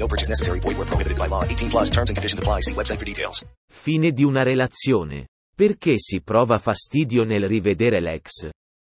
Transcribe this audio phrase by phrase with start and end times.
[0.00, 0.60] No purchase necessary.
[0.60, 1.44] Void where prohibited by law.
[1.44, 2.60] 18 plus terms and conditions apply.
[2.62, 3.44] See website for details.
[3.70, 5.28] Fine di una relazione.
[5.54, 8.48] Perché si prova fastidio nel rivedere l'ex?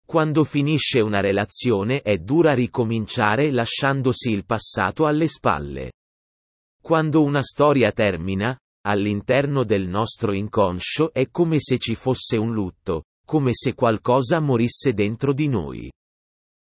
[0.05, 5.91] Quando finisce una relazione è dura ricominciare lasciandosi il passato alle spalle.
[6.81, 13.03] Quando una storia termina, all'interno del nostro inconscio è come se ci fosse un lutto,
[13.25, 15.89] come se qualcosa morisse dentro di noi.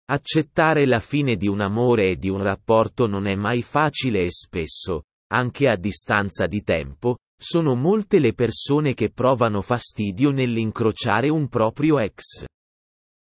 [0.10, 4.32] Accettare la fine di un amore e di un rapporto non è mai facile e
[4.32, 11.50] spesso, anche a distanza di tempo, sono molte le persone che provano fastidio nell'incrociare un
[11.50, 12.46] proprio ex.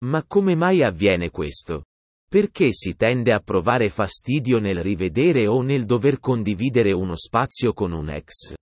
[0.06, 1.84] Ma come mai avviene questo?
[2.26, 7.92] Perché si tende a provare fastidio nel rivedere o nel dover condividere uno spazio con
[7.92, 8.54] un ex?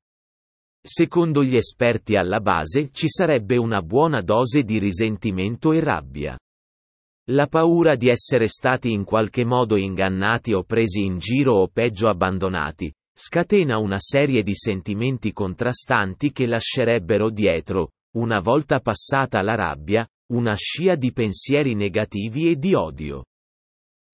[0.83, 6.37] Secondo gli esperti alla base ci sarebbe una buona dose di risentimento e rabbia.
[7.31, 12.09] La paura di essere stati in qualche modo ingannati o presi in giro o peggio
[12.09, 20.05] abbandonati, scatena una serie di sentimenti contrastanti che lascerebbero dietro, una volta passata la rabbia,
[20.33, 23.27] una scia di pensieri negativi e di odio.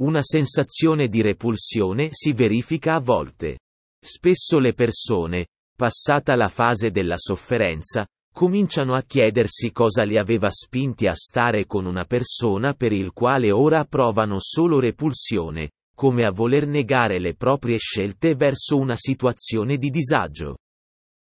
[0.02, 3.60] Una sensazione di repulsione si verifica a volte.
[3.98, 11.06] Spesso le persone, passata la fase della sofferenza, cominciano a chiedersi cosa li aveva spinti
[11.06, 16.66] a stare con una persona per il quale ora provano solo repulsione, come a voler
[16.66, 20.58] negare le proprie scelte verso una situazione di disagio.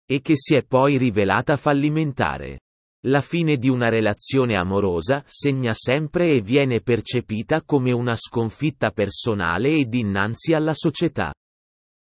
[0.05, 2.59] E che si è poi rivelata fallimentare.
[3.05, 9.69] La fine di una relazione amorosa segna sempre e viene percepita come una sconfitta personale
[9.69, 11.33] e dinanzi alla società.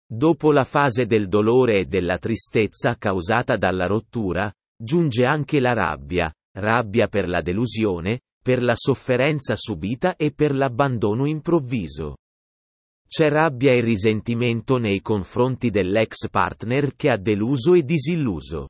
[0.09, 6.33] Dopo la fase del dolore e della tristezza causata dalla rottura, giunge anche la rabbia,
[6.59, 12.17] rabbia per la delusione, per la sofferenza subita e per l'abbandono improvviso.
[13.09, 18.69] C'è rabbia e risentimento nei confronti dell'ex partner che ha deluso e disilluso.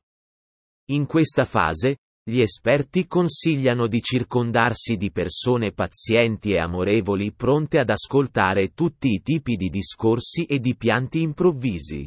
[0.91, 7.89] In questa fase, gli esperti consigliano di circondarsi di persone pazienti e amorevoli pronte ad
[7.89, 12.05] ascoltare tutti i tipi di discorsi e di pianti improvvisi.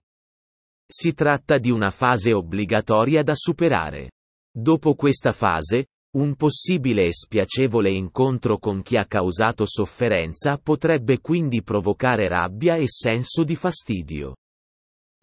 [0.93, 4.11] Si tratta di una fase obbligatoria da superare.
[4.53, 5.87] Dopo questa fase,
[6.17, 12.87] un possibile e spiacevole incontro con chi ha causato sofferenza potrebbe quindi provocare rabbia e
[12.89, 14.35] senso di fastidio.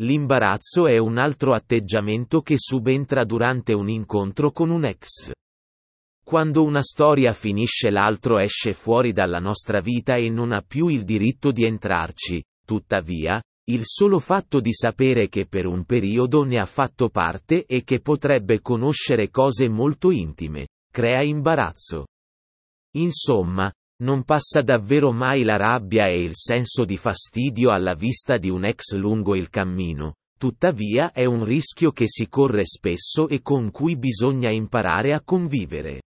[0.01, 5.33] L'imbarazzo è un altro atteggiamento che subentra durante un incontro con un ex.
[6.23, 11.03] Quando una storia finisce l'altro esce fuori dalla nostra vita e non ha più il
[11.03, 16.65] diritto di entrarci, tuttavia, il solo fatto di sapere che per un periodo ne ha
[16.65, 22.05] fatto parte e che potrebbe conoscere cose molto intime, crea imbarazzo.
[22.95, 23.69] Insomma,
[24.03, 28.63] non passa davvero mai la rabbia e il senso di fastidio alla vista di un
[28.63, 33.97] ex lungo il cammino, tuttavia è un rischio che si corre spesso e con cui
[33.97, 36.03] bisogna imparare a convivere.